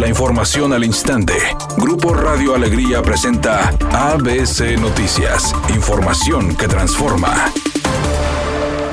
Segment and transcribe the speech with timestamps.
[0.00, 1.34] La información al instante.
[1.76, 5.54] Grupo Radio Alegría presenta ABC Noticias.
[5.74, 7.52] Información que transforma.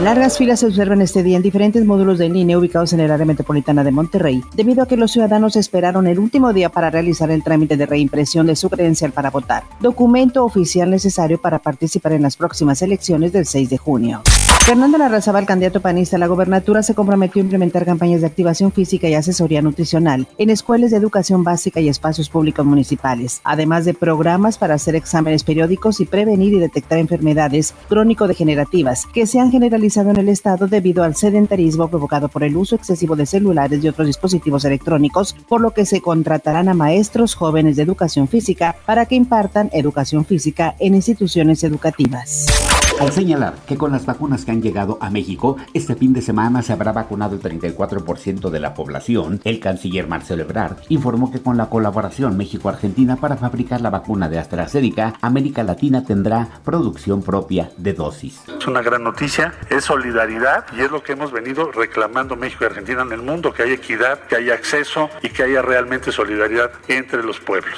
[0.04, 3.26] Largas filas se observan este día en diferentes módulos de línea ubicados en el área
[3.26, 7.42] metropolitana de Monterrey, debido a que los ciudadanos esperaron el último día para realizar el
[7.42, 12.36] trámite de reimpresión de su credencial para votar, documento oficial necesario para participar en las
[12.36, 14.24] próximas elecciones del 6 de junio.
[14.68, 19.14] Fernando Larrazabal, candidato panista la gobernatura, se comprometió a implementar campañas de activación física y
[19.14, 24.74] asesoría nutricional en escuelas de educación básica y espacios públicos municipales, además de programas para
[24.74, 30.28] hacer exámenes periódicos y prevenir y detectar enfermedades crónico-degenerativas que se han generalizado en el
[30.28, 35.34] estado debido al sedentarismo provocado por el uso excesivo de celulares y otros dispositivos electrónicos,
[35.48, 40.26] por lo que se contratarán a maestros jóvenes de educación física para que impartan educación
[40.26, 42.77] física en instituciones educativas.
[43.00, 46.64] Al señalar que con las vacunas que han llegado a México, este fin de semana
[46.64, 51.58] se habrá vacunado el 34% de la población, el canciller Marcelo Ebrard informó que con
[51.58, 57.94] la colaboración México-Argentina para fabricar la vacuna de AstraZeneca, América Latina tendrá producción propia de
[57.94, 58.42] dosis.
[58.60, 62.68] Es una gran noticia, es solidaridad y es lo que hemos venido reclamando México y
[62.68, 66.72] Argentina en el mundo, que haya equidad, que haya acceso y que haya realmente solidaridad
[66.88, 67.78] entre los pueblos.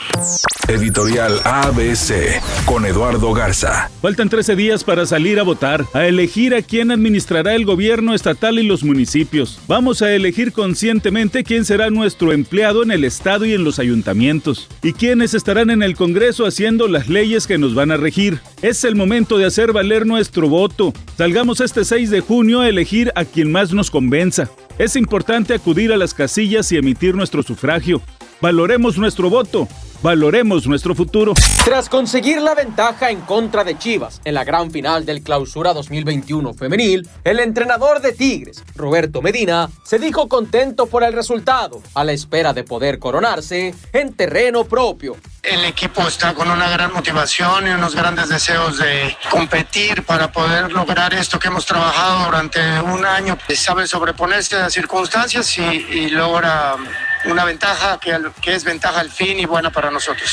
[0.70, 3.90] Editorial ABC con Eduardo Garza.
[4.02, 8.60] Faltan 13 días para salir a votar, a elegir a quién administrará el gobierno estatal
[8.60, 9.60] y los municipios.
[9.68, 14.68] Vamos a elegir conscientemente quién será nuestro empleado en el Estado y en los ayuntamientos,
[14.84, 18.40] y quiénes estarán en el Congreso haciendo las leyes que nos van a regir.
[18.62, 20.94] Es el momento de hacer valer nuestro voto.
[21.18, 24.52] Salgamos este 6 de junio a elegir a quien más nos convenza.
[24.78, 28.04] Es importante acudir a las casillas y emitir nuestro sufragio.
[28.42, 29.68] Valoremos nuestro voto.
[30.02, 31.34] Valoremos nuestro futuro.
[31.66, 36.54] Tras conseguir la ventaja en contra de Chivas en la gran final del Clausura 2021
[36.54, 42.14] femenil, el entrenador de Tigres, Roberto Medina, se dijo contento por el resultado, a la
[42.14, 45.18] espera de poder coronarse en terreno propio.
[45.44, 50.72] El equipo está con una gran motivación y unos grandes deseos de competir para poder
[50.72, 53.38] lograr esto que hemos trabajado durante un año.
[53.54, 56.78] Sabe sobreponerse a las circunstancias y, y logra
[57.26, 60.32] una ventaja que, es ventaja al fin y buena para nosotros.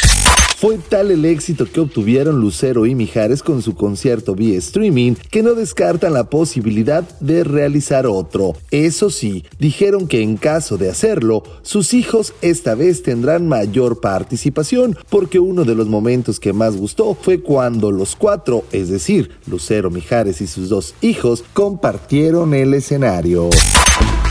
[0.58, 5.42] Fue tal el éxito que obtuvieron Lucero y Mijares con su concierto vía streaming que
[5.42, 8.54] no descartan la posibilidad de realizar otro.
[8.70, 14.97] Eso sí, dijeron que en caso de hacerlo, sus hijos esta vez tendrán mayor participación
[15.10, 19.91] porque uno de los momentos que más gustó fue cuando los cuatro, es decir, Lucero,
[19.91, 23.50] Mijares y sus dos hijos, compartieron el escenario.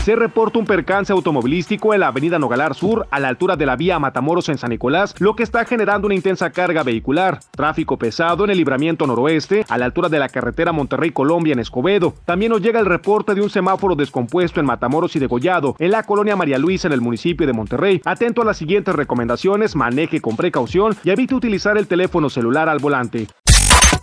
[0.06, 3.74] Se reporta un percance automovilístico en la avenida Nogalar Sur, a la altura de la
[3.74, 7.40] vía Matamoros en San Nicolás, lo que está generando una intensa carga vehicular.
[7.50, 12.14] Tráfico pesado en el libramiento noroeste, a la altura de la carretera Monterrey-Colombia en Escobedo.
[12.24, 16.04] También nos llega el reporte de un semáforo descompuesto en Matamoros y Degollado, en la
[16.04, 18.00] colonia María Luisa en el municipio de Monterrey.
[18.04, 22.78] Atento a las siguientes recomendaciones, maneje con precaución y evite utilizar el teléfono celular al
[22.78, 23.26] volante.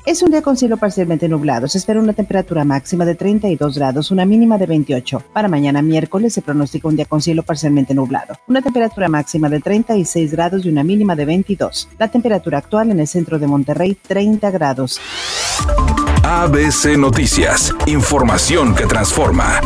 [0.05, 1.65] Es un día con cielo parcialmente nublado.
[1.69, 5.23] Se espera una temperatura máxima de 32 grados, una mínima de 28.
[5.31, 8.35] Para mañana miércoles se pronostica un día con cielo parcialmente nublado.
[8.47, 11.87] Una temperatura máxima de 36 grados y una mínima de 22.
[11.97, 14.99] La temperatura actual en el centro de Monterrey, 30 grados.
[16.23, 17.73] ABC Noticias.
[17.85, 19.61] Información que transforma.